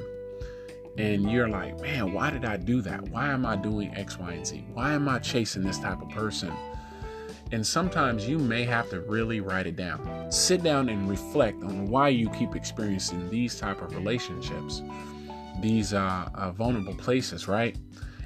and 0.99 1.31
you're 1.31 1.47
like, 1.47 1.79
man, 1.79 2.11
why 2.11 2.29
did 2.29 2.43
I 2.43 2.57
do 2.57 2.81
that? 2.81 3.01
Why 3.07 3.29
am 3.29 3.45
I 3.45 3.55
doing 3.55 3.95
X, 3.95 4.19
Y, 4.19 4.33
and 4.33 4.45
Z? 4.45 4.65
Why 4.73 4.91
am 4.91 5.07
I 5.07 5.19
chasing 5.19 5.63
this 5.63 5.79
type 5.79 6.01
of 6.01 6.09
person? 6.09 6.51
And 7.53 7.65
sometimes 7.65 8.27
you 8.27 8.37
may 8.37 8.65
have 8.65 8.89
to 8.89 8.99
really 9.01 9.39
write 9.39 9.65
it 9.65 9.77
down. 9.77 10.29
Sit 10.29 10.61
down 10.61 10.89
and 10.89 11.09
reflect 11.09 11.63
on 11.63 11.85
why 11.85 12.09
you 12.09 12.29
keep 12.31 12.53
experiencing 12.53 13.29
these 13.29 13.57
type 13.57 13.81
of 13.81 13.95
relationships, 13.95 14.81
these 15.61 15.93
uh, 15.93 16.27
uh, 16.35 16.51
vulnerable 16.51 16.95
places, 16.95 17.47
right? 17.47 17.77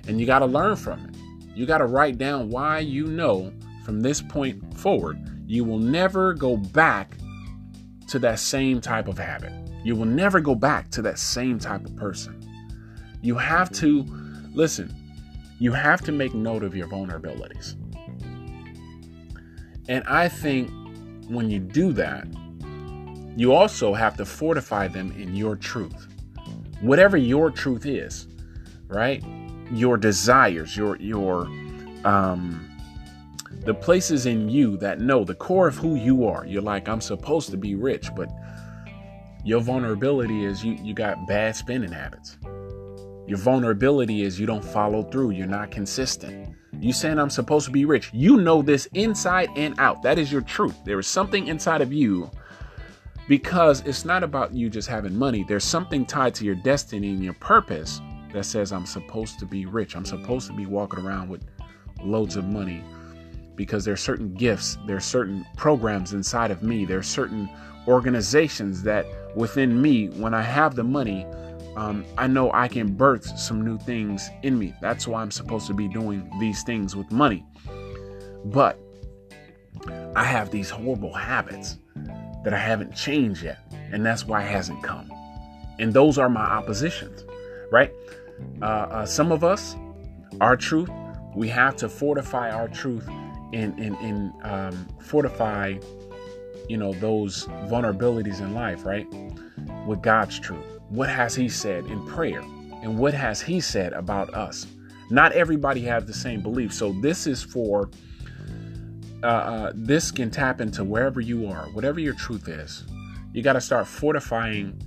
And 0.08 0.20
you 0.20 0.25
got 0.25 0.39
to 0.39 0.48
learn 0.48 0.75
from 0.75 1.06
it. 1.06 1.15
You 1.56 1.68
got 1.68 1.77
to 1.77 1.86
write 1.86 2.18
down 2.18 2.50
why 2.50 2.80
you 2.80 3.06
know 3.06 3.53
from 3.86 4.01
this 4.01 4.20
point 4.20 4.75
forward 4.75 5.20
you 5.46 5.63
will 5.63 5.77
never 5.77 6.34
go 6.34 6.58
back 6.58 7.18
to 8.08 8.18
that 8.18 8.39
same 8.39 8.82
type 8.82 9.08
of 9.08 9.20
habit. 9.20 9.53
You 9.84 9.96
will 9.96 10.06
never 10.06 10.39
go 10.39 10.56
back 10.56 10.89
to 10.89 11.03
that 11.03 11.20
same 11.20 11.60
type 11.60 11.86
of 11.86 11.96
person. 11.96 12.39
You 13.24 13.36
have 13.36 13.72
to, 13.72 14.06
listen, 14.53 14.94
you 15.58 15.72
have 15.72 16.01
to 16.01 16.12
make 16.12 16.34
note 16.34 16.62
of 16.62 16.75
your 16.75 16.88
vulnerabilities. 16.88 17.75
And 19.88 20.03
I 20.06 20.27
think 20.27 20.70
when 21.30 21.50
you 21.50 21.60
do 21.60 21.94
that, 21.94 22.27
you 23.38 23.53
also 23.53 23.94
have 23.94 24.18
to 24.18 24.25
fortify 24.25 24.89
them 24.89 25.12
in 25.13 25.36
your 25.36 25.56
truth. 25.56 26.08
Whatever 26.82 27.15
your 27.15 27.50
truth 27.50 27.86
is, 27.86 28.27
right? 28.88 29.24
Your 29.72 29.98
desires, 29.98 30.75
your 30.75 30.98
your 30.98 31.46
um 32.03 32.70
the 33.65 33.74
places 33.74 34.25
in 34.25 34.50
you 34.50 34.75
that 34.77 35.00
know 35.00 35.24
the 35.24 35.34
core 35.34 35.68
of 35.68 35.77
who 35.77 35.96
you 35.96 36.27
are. 36.27 36.46
You're 36.46 36.62
like, 36.62 36.89
I'm 36.89 37.00
supposed 37.00 37.50
to 37.51 37.58
be 37.58 37.75
rich, 37.75 38.13
but 38.15 38.30
your 39.46 39.62
vulnerability 39.62 40.44
is 40.44 40.63
you 40.63 40.74
you 40.84 40.94
got 40.94 41.25
bad 41.25 41.56
spending 41.56 41.92
habits. 41.92 42.38
Your 43.25 43.38
vulnerability 43.38 44.24
is 44.24 44.39
you 44.39 44.46
don't 44.46 44.63
follow 44.63 45.03
through, 45.03 45.32
you're 45.32 45.48
not 45.48 45.72
consistent. 45.72 46.56
You 46.80 46.92
saying 46.92 47.18
I'm 47.18 47.30
supposed 47.30 47.65
to 47.68 47.72
be 47.72 47.86
rich. 47.86 48.10
You 48.13 48.38
know 48.38 48.62
this 48.62 48.88
inside 48.94 49.50
and 49.56 49.80
out. 49.80 50.01
That 50.01 50.20
is 50.20 50.32
your 50.32 50.42
truth. 50.42 50.75
There 50.84 51.00
is 51.00 51.08
something 51.08 51.48
inside 51.48 51.82
of 51.82 51.94
you 51.94 52.30
because 53.30 53.82
it's 53.82 54.03
not 54.03 54.24
about 54.24 54.53
you 54.53 54.70
just 54.70 54.89
having 54.89 55.15
money. 55.18 55.46
There's 55.48 55.63
something 55.63 56.06
tied 56.06 56.36
to 56.36 56.46
your 56.46 56.56
destiny 56.56 57.12
and 57.12 57.24
your 57.24 57.34
purpose 57.36 58.01
that 58.34 58.46
says 58.46 58.74
I'm 58.74 58.86
supposed 58.86 59.39
to 59.39 59.46
be 59.46 59.65
rich. 59.65 59.96
I'm 59.96 60.06
supposed 60.06 60.48
to 60.48 60.53
be 60.53 60.65
walking 60.65 61.00
around 61.00 61.30
with 61.30 61.46
loads 62.01 62.36
of 62.36 62.46
money 62.46 62.84
because 63.56 63.86
there's 63.86 64.01
certain 64.01 64.34
gifts, 64.34 64.77
there's 64.88 65.06
certain 65.06 65.46
programs 65.56 66.13
inside 66.13 66.51
of 66.51 66.63
me, 66.63 66.86
there's 66.86 67.08
certain 67.08 67.50
organizations 67.88 68.84
that 68.84 69.06
within 69.36 69.82
me 69.82 70.10
when 70.10 70.34
I 70.34 70.42
have 70.42 70.75
the 70.75 70.84
money 70.84 71.25
um, 71.75 72.06
I 72.18 72.27
know 72.27 72.51
I 72.53 72.68
can 72.68 72.94
birth 72.94 73.38
some 73.38 73.63
new 73.63 73.80
things 73.80 74.30
in 74.44 74.60
me. 74.60 74.74
That's 74.82 75.08
why 75.08 75.22
I'm 75.22 75.32
supposed 75.32 75.68
to 75.68 75.74
be 75.74 75.88
doing 75.88 76.30
these 76.39 76.63
things 76.63 76.96
with 76.96 77.12
money. 77.12 77.44
But 78.46 78.80
I 80.15 80.24
have 80.24 80.51
these 80.51 80.70
horrible 80.70 81.13
habits 81.13 81.77
that 82.44 82.53
I 82.53 82.58
haven't 82.58 82.96
changed 82.96 83.44
yet. 83.44 83.60
And 83.92 84.06
that's 84.06 84.25
why 84.25 84.44
it 84.44 84.51
hasn't 84.51 84.84
come. 84.84 85.12
And 85.80 85.94
those 85.94 86.18
are 86.18 86.30
my 86.30 86.42
oppositions, 86.42 87.24
right? 87.72 87.92
Uh, 88.62 88.65
uh, 88.65 89.06
some 89.06 89.32
of 89.32 89.44
us, 89.44 89.75
our 90.42 90.56
truth, 90.56 90.89
we 91.36 91.48
have 91.50 91.75
to 91.77 91.89
fortify 91.89 92.51
our 92.51 92.68
truth 92.68 93.08
and, 93.53 93.80
and, 93.80 93.96
and 93.98 94.34
um, 94.44 94.88
fortify, 95.00 95.75
you 96.70 96.77
know, 96.77 96.94
those 96.94 97.46
vulnerabilities 97.65 98.42
in 98.42 98.53
life, 98.53 98.86
right? 98.86 99.08
With 99.88 100.03
God's 100.03 100.39
truth 100.39 100.73
what 100.93 101.09
has 101.09 101.35
he 101.35 101.50
said 101.50 101.85
in 101.85 102.05
prayer? 102.05 102.41
And 102.81 102.97
what 102.97 103.13
has 103.13 103.41
he 103.41 103.62
said 103.62 103.93
about 103.93 104.33
us? 104.33 104.67
Not 105.09 105.31
everybody 105.33 105.81
has 105.81 106.05
the 106.05 106.13
same 106.13 106.41
belief. 106.41 106.73
So 106.73 106.93
this 106.93 107.27
is 107.27 107.43
for 107.43 107.89
uh, 109.23 109.25
uh, 109.25 109.71
this 109.73 110.12
can 110.12 110.29
tap 110.29 110.59
into 110.59 110.83
wherever 110.83 111.21
you 111.21 111.47
are 111.47 111.65
whatever 111.67 112.00
your 112.00 112.13
truth 112.13 112.47
is. 112.47 112.83
You 113.31 113.41
got 113.41 113.53
to 113.53 113.62
start 113.62 113.88
fortifying 113.88 114.79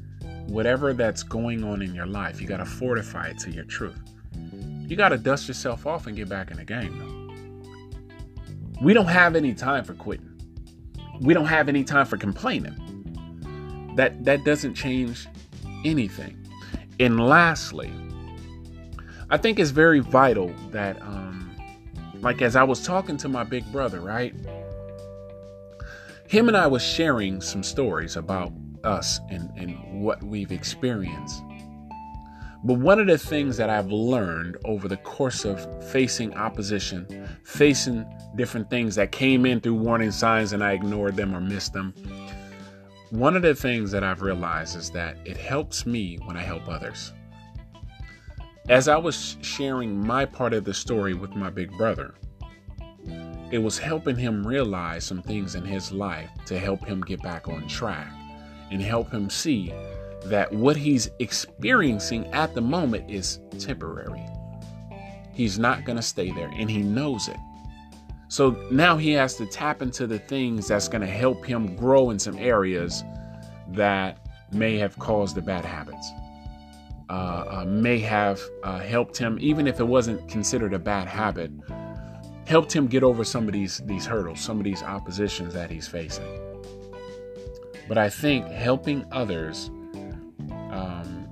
whatever 0.46 0.92
that's 0.92 1.22
going 1.22 1.64
on 1.64 1.82
in 1.82 1.94
your 1.94 2.06
life. 2.06 2.40
You 2.40 2.46
got 2.46 2.58
to 2.58 2.66
fortify 2.66 3.28
it 3.28 3.38
to 3.40 3.50
your 3.50 3.64
truth. 3.64 3.98
You 4.86 4.94
got 4.94 5.08
to 5.08 5.18
dust 5.18 5.48
yourself 5.48 5.86
off 5.86 6.06
and 6.06 6.16
get 6.16 6.28
back 6.28 6.50
in 6.50 6.58
the 6.58 6.64
game 6.64 7.26
we 8.80 8.92
don't 8.92 9.06
have 9.06 9.36
any 9.36 9.54
time 9.54 9.84
for 9.84 9.94
quitting. 9.94 10.32
We 11.20 11.32
don't 11.32 11.46
have 11.46 11.68
any 11.68 11.82
time 11.82 12.06
for 12.06 12.16
complaining. 12.16 12.75
That 13.96 14.25
that 14.25 14.44
doesn't 14.44 14.75
change 14.75 15.26
anything. 15.87 16.37
And 16.99 17.21
lastly, 17.21 17.93
I 19.31 19.37
think 19.37 19.59
it's 19.59 19.71
very 19.71 20.00
vital 20.00 20.52
that, 20.71 21.00
um, 21.02 21.57
like, 22.21 22.43
as 22.43 22.57
I 22.57 22.62
was 22.64 22.83
talking 22.85 23.16
to 23.19 23.28
my 23.28 23.45
big 23.45 23.71
brother, 23.73 24.00
right? 24.00 24.35
Him 26.28 26.49
and 26.49 26.57
I 26.57 26.66
was 26.66 26.83
sharing 26.83 27.40
some 27.40 27.62
stories 27.62 28.16
about 28.16 28.52
us 28.85 29.21
and, 29.31 29.50
and 29.57 30.02
what 30.02 30.23
we've 30.23 30.52
experienced. 30.52 31.43
But 32.64 32.78
one 32.78 32.99
of 32.99 33.07
the 33.07 33.19
things 33.19 33.57
that 33.59 33.71
I've 33.71 33.93
learned 33.93 34.57
over 34.64 34.88
the 34.88 34.97
course 34.97 35.45
of 35.45 35.85
facing 35.90 36.35
opposition, 36.35 37.28
facing 37.45 38.05
different 38.35 38.71
things 38.71 38.97
that 38.97 39.12
came 39.12 39.47
in 39.47 39.61
through 39.61 39.75
warning 39.75 40.11
signs 40.11 40.52
and 40.52 40.64
I 40.64 40.73
ignored 40.73 41.16
them 41.16 41.35
or 41.35 41.40
missed 41.40 41.75
them, 41.75 41.95
one 43.10 43.36
of 43.36 43.42
the 43.42 43.54
things 43.54 43.90
that 43.92 44.02
I've 44.02 44.22
realized 44.22 44.76
is 44.76 44.90
that 44.90 45.16
it 45.25 45.36
helps 45.36 45.86
me 45.86 46.18
when 46.25 46.36
I 46.36 46.42
help 46.42 46.68
others. 46.68 47.12
as 48.68 48.88
I 48.88 48.96
was 48.96 49.36
sharing 49.42 50.04
my 50.04 50.25
part 50.25 50.52
of 50.52 50.64
the 50.64 50.75
story 50.75 51.14
with 51.14 51.36
my 51.36 51.50
big 51.50 51.70
brother, 51.76 52.14
it 53.52 53.58
was 53.58 53.78
helping 53.78 54.16
him 54.16 54.44
realize 54.44 55.04
some 55.04 55.22
things 55.22 55.54
in 55.54 55.64
his 55.64 55.92
life 55.92 56.28
to 56.46 56.58
help 56.58 56.84
him 56.84 57.00
get 57.02 57.22
back 57.22 57.46
on 57.46 57.68
track 57.68 58.12
and 58.72 58.82
help 58.82 59.10
him 59.12 59.30
see 59.30 59.72
that 60.25 60.52
what 60.52 60.76
he's 60.76 61.08
experiencing 61.20 62.26
at 62.32 62.54
the 62.54 62.60
moment 62.60 63.08
is 63.08 63.38
temporary. 63.60 64.26
He's 65.32 65.58
not 65.58 65.84
going 65.84 65.96
to 65.96 66.02
stay 66.02 66.32
there, 66.32 66.50
and 66.56 66.68
he 66.68 66.78
knows 66.78 67.28
it. 67.28 67.36
So 68.28 68.50
now 68.71 68.97
he 68.97 69.12
has 69.12 69.37
to 69.37 69.47
tap 69.47 69.83
into 69.83 70.06
the 70.06 70.18
things 70.18 70.68
that's 70.68 70.88
going 70.88 71.02
to 71.02 71.06
help 71.06 71.45
him 71.45 71.76
grow 71.76 72.11
in 72.11 72.18
some 72.18 72.37
areas 72.38 73.04
that 73.68 74.26
may 74.52 74.78
have 74.78 74.99
caused 74.99 75.37
the 75.37 75.42
bad 75.42 75.64
habits, 75.64 76.11
uh, 77.09 77.12
uh, 77.12 77.64
may 77.66 77.99
have 77.99 78.40
uh, 78.64 78.80
helped 78.80 79.16
him, 79.16 79.38
even 79.40 79.66
if 79.66 79.80
it 79.80 79.87
wasn't 79.87 80.28
considered 80.28 80.75
a 80.75 80.78
bad 80.78 81.09
habit, 81.09 81.50
helped 82.47 82.73
him 82.73 82.87
get 82.87 83.02
over 83.02 83.25
some 83.25 83.47
of 83.47 83.52
these 83.52 83.78
these 83.87 84.06
hurdles, 84.06 84.40
some 84.40 84.59
of 84.59 84.64
these 84.64 84.83
oppositions 84.83 85.52
that 85.54 85.71
he's 85.71 85.88
facing. 85.88 86.25
But 87.88 87.99
I 87.99 88.09
think 88.09 88.47
helping 88.49 89.04
others 89.12 89.71
um, 90.71 91.28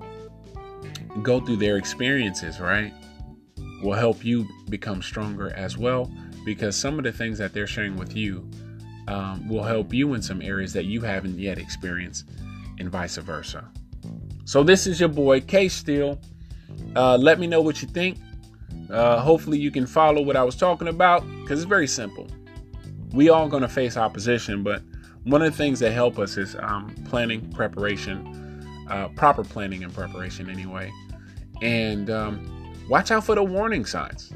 go 1.23 1.41
through 1.41 1.57
their 1.57 1.77
experiences, 1.77 2.61
right, 2.61 2.93
will 3.83 3.95
help 3.95 4.25
you 4.25 4.49
become 4.69 5.03
stronger 5.03 5.53
as 5.55 5.77
well. 5.77 6.11
Because 6.45 6.77
some 6.77 6.99
of 6.99 7.05
the 7.05 7.13
things 7.13 7.39
that 7.39 7.53
they're 7.53 7.67
sharing 7.67 7.97
with 7.97 8.15
you 8.17 8.49
um, 9.09 9.49
will 9.49 9.63
help 9.63 9.93
you 9.93 10.15
in 10.15 10.23
some 10.23 10.43
areas 10.43 10.73
that 10.73 10.85
you 10.85 11.01
haven't 11.01 11.39
yet 11.39 11.59
experienced, 11.59 12.29
and 12.79 12.91
vice 12.91 13.17
versa. 13.17 13.71
So 14.45 14.63
this 14.63 14.87
is 14.87 15.01
your 15.01 15.09
boy 15.09 15.41
K 15.41 15.69
Steel. 15.69 16.21
Uh, 16.97 17.17
let 17.17 17.39
me 17.39 17.47
know 17.47 17.61
what 17.61 17.83
you 17.83 17.89
think. 17.89 18.19
Uh, 18.91 19.21
hopefully, 19.21 19.59
you 19.59 19.71
can 19.71 19.87
follow 19.87 20.23
what 20.23 20.37
I 20.37 20.43
was 20.43 20.57
talking 20.57 20.89
about 20.89 21.25
because 21.43 21.61
it's 21.61 21.69
very 21.69 21.87
simple. 21.87 22.27
We 23.13 23.29
all 23.29 23.49
going 23.49 23.63
to 23.63 23.69
face 23.69 23.97
opposition, 23.97 24.63
but 24.63 24.83
one 25.25 25.41
of 25.41 25.51
the 25.51 25.57
things 25.57 25.81
that 25.81 25.93
help 25.93 26.19
us 26.19 26.37
is 26.37 26.57
um, 26.61 26.95
planning, 27.09 27.51
preparation, 27.53 28.87
uh, 28.91 29.09
proper 29.09 29.43
planning 29.43 29.83
and 29.85 29.95
preparation, 29.95 30.51
anyway. 30.51 30.93
And 31.63 32.11
um, 32.11 32.85
watch 32.89 33.11
out 33.11 33.25
for 33.25 33.35
the 33.35 33.43
warning 33.43 33.87
signs. 33.87 34.33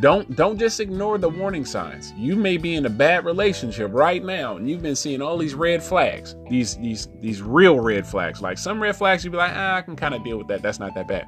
Don't 0.00 0.36
don't 0.36 0.58
just 0.58 0.78
ignore 0.80 1.16
the 1.16 1.28
warning 1.28 1.64
signs. 1.64 2.12
You 2.16 2.36
may 2.36 2.58
be 2.58 2.74
in 2.74 2.84
a 2.84 2.90
bad 2.90 3.24
relationship 3.24 3.90
right 3.94 4.22
now, 4.22 4.56
and 4.56 4.68
you've 4.68 4.82
been 4.82 4.96
seeing 4.96 5.22
all 5.22 5.38
these 5.38 5.54
red 5.54 5.82
flags, 5.82 6.36
these 6.50 6.76
these 6.76 7.08
these 7.20 7.40
real 7.40 7.80
red 7.80 8.06
flags. 8.06 8.42
Like 8.42 8.58
some 8.58 8.82
red 8.82 8.96
flags, 8.96 9.24
you'd 9.24 9.30
be 9.30 9.38
like, 9.38 9.52
ah, 9.54 9.76
I 9.76 9.82
can 9.82 9.96
kind 9.96 10.14
of 10.14 10.22
deal 10.22 10.36
with 10.36 10.48
that. 10.48 10.60
That's 10.60 10.78
not 10.78 10.94
that 10.94 11.08
bad. 11.08 11.26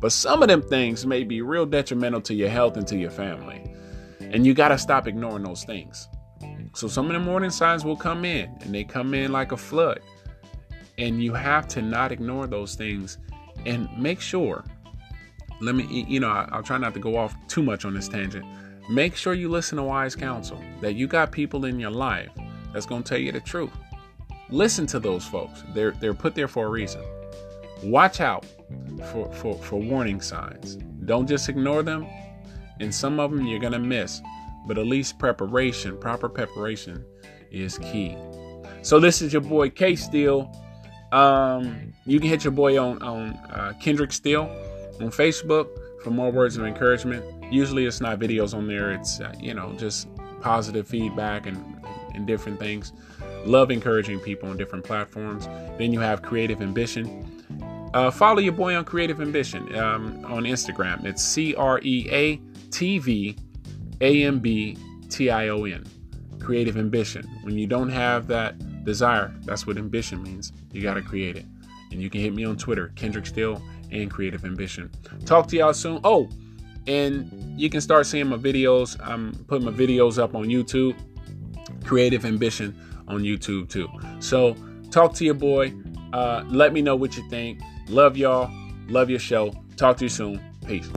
But 0.00 0.12
some 0.12 0.42
of 0.42 0.48
them 0.48 0.62
things 0.62 1.04
may 1.04 1.24
be 1.24 1.42
real 1.42 1.66
detrimental 1.66 2.20
to 2.22 2.34
your 2.34 2.48
health 2.48 2.76
and 2.76 2.86
to 2.88 2.96
your 2.96 3.10
family. 3.10 3.70
And 4.20 4.46
you 4.46 4.54
got 4.54 4.68
to 4.68 4.78
stop 4.78 5.06
ignoring 5.06 5.42
those 5.42 5.64
things. 5.64 6.08
So 6.74 6.86
some 6.86 7.10
of 7.10 7.20
the 7.20 7.28
warning 7.28 7.50
signs 7.50 7.84
will 7.84 7.96
come 7.96 8.24
in 8.24 8.56
and 8.60 8.74
they 8.74 8.84
come 8.84 9.12
in 9.12 9.32
like 9.32 9.52
a 9.52 9.56
flood. 9.56 10.00
And 10.96 11.22
you 11.22 11.32
have 11.34 11.66
to 11.68 11.82
not 11.82 12.12
ignore 12.12 12.46
those 12.46 12.74
things 12.74 13.18
and 13.66 13.88
make 13.98 14.20
sure. 14.20 14.64
Let 15.60 15.74
me, 15.74 16.04
you 16.08 16.20
know, 16.20 16.28
I'll 16.28 16.62
try 16.62 16.78
not 16.78 16.94
to 16.94 17.00
go 17.00 17.16
off 17.16 17.36
too 17.48 17.62
much 17.62 17.84
on 17.84 17.94
this 17.94 18.08
tangent. 18.08 18.44
Make 18.90 19.16
sure 19.16 19.34
you 19.34 19.48
listen 19.48 19.76
to 19.76 19.84
wise 19.84 20.14
counsel, 20.14 20.62
that 20.80 20.94
you 20.94 21.06
got 21.06 21.32
people 21.32 21.64
in 21.64 21.78
your 21.78 21.90
life 21.90 22.30
that's 22.72 22.86
going 22.86 23.02
to 23.02 23.08
tell 23.08 23.18
you 23.18 23.32
the 23.32 23.40
truth. 23.40 23.72
Listen 24.50 24.86
to 24.86 25.00
those 25.00 25.26
folks. 25.26 25.62
They're, 25.74 25.90
they're 25.92 26.14
put 26.14 26.34
there 26.34 26.48
for 26.48 26.66
a 26.66 26.70
reason. 26.70 27.02
Watch 27.82 28.20
out 28.20 28.46
for, 29.12 29.32
for, 29.34 29.56
for 29.58 29.76
warning 29.76 30.20
signs. 30.20 30.76
Don't 31.04 31.26
just 31.26 31.48
ignore 31.48 31.82
them. 31.82 32.06
And 32.80 32.94
some 32.94 33.20
of 33.20 33.30
them 33.30 33.46
you're 33.46 33.58
going 33.58 33.72
to 33.72 33.78
miss. 33.78 34.22
But 34.66 34.78
at 34.78 34.86
least 34.86 35.18
preparation, 35.18 35.98
proper 35.98 36.28
preparation 36.28 37.04
is 37.50 37.78
key. 37.78 38.16
So 38.82 39.00
this 39.00 39.22
is 39.22 39.32
your 39.32 39.42
boy 39.42 39.70
K 39.70 39.96
Steel. 39.96 40.52
Um, 41.12 41.92
you 42.04 42.20
can 42.20 42.28
hit 42.28 42.44
your 42.44 42.52
boy 42.52 42.78
on 42.78 43.02
on 43.02 43.30
uh, 43.50 43.72
Kendrick 43.80 44.12
Steel 44.12 44.44
on 45.00 45.10
Facebook 45.10 45.68
for 46.02 46.10
more 46.10 46.30
words 46.30 46.56
of 46.56 46.64
encouragement. 46.64 47.24
Usually 47.52 47.86
it's 47.86 48.00
not 48.00 48.18
videos 48.18 48.54
on 48.54 48.66
there. 48.66 48.92
It's 48.92 49.20
uh, 49.20 49.32
you 49.40 49.54
know 49.54 49.72
just 49.74 50.08
positive 50.40 50.86
feedback 50.86 51.46
and 51.46 51.56
and 52.14 52.26
different 52.26 52.58
things. 52.58 52.92
Love 53.44 53.70
encouraging 53.70 54.20
people 54.20 54.48
on 54.48 54.56
different 54.56 54.84
platforms. 54.84 55.46
Then 55.78 55.92
you 55.92 56.00
have 56.00 56.22
Creative 56.22 56.60
Ambition. 56.60 57.24
Uh, 57.94 58.10
follow 58.10 58.38
your 58.38 58.52
boy 58.52 58.74
on 58.74 58.84
Creative 58.84 59.20
Ambition 59.20 59.74
um, 59.78 60.24
on 60.26 60.42
Instagram. 60.42 61.04
It's 61.04 61.22
C 61.22 61.54
R 61.54 61.80
E 61.82 62.08
A 62.10 62.40
T 62.70 62.98
V 62.98 63.36
A 64.00 64.24
M 64.24 64.38
B 64.40 64.76
T 65.08 65.30
I 65.30 65.48
O 65.48 65.64
N. 65.64 65.84
Creative 66.40 66.76
Ambition. 66.76 67.26
When 67.42 67.56
you 67.56 67.66
don't 67.66 67.88
have 67.88 68.26
that 68.28 68.84
desire, 68.84 69.34
that's 69.44 69.66
what 69.66 69.76
ambition 69.76 70.22
means. 70.22 70.52
You 70.72 70.82
got 70.82 70.94
to 70.94 71.02
create 71.02 71.36
it. 71.36 71.46
And 71.90 72.02
you 72.02 72.10
can 72.10 72.20
hit 72.20 72.34
me 72.34 72.44
on 72.44 72.56
Twitter, 72.56 72.92
Kendrick 72.96 73.26
Steele 73.26 73.62
and 73.90 74.10
Creative 74.10 74.44
Ambition. 74.44 74.90
Talk 75.24 75.48
to 75.48 75.56
y'all 75.56 75.74
soon. 75.74 76.00
Oh, 76.04 76.28
and 76.86 77.30
you 77.60 77.68
can 77.68 77.80
start 77.80 78.06
seeing 78.06 78.28
my 78.28 78.36
videos. 78.36 78.96
I'm 79.06 79.32
putting 79.46 79.64
my 79.64 79.72
videos 79.72 80.18
up 80.18 80.34
on 80.34 80.46
YouTube, 80.46 80.96
Creative 81.84 82.24
Ambition 82.24 82.76
on 83.08 83.20
YouTube 83.20 83.68
too. 83.68 83.88
So 84.20 84.54
talk 84.90 85.14
to 85.14 85.24
your 85.24 85.34
boy. 85.34 85.72
Uh, 86.12 86.44
let 86.48 86.72
me 86.72 86.82
know 86.82 86.96
what 86.96 87.16
you 87.16 87.28
think. 87.28 87.60
Love 87.88 88.16
y'all. 88.16 88.50
Love 88.88 89.10
your 89.10 89.18
show. 89.18 89.52
Talk 89.76 89.98
to 89.98 90.04
you 90.06 90.08
soon. 90.08 90.40
Peace. 90.66 90.88